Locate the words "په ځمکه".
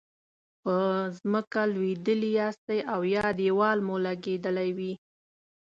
0.63-1.61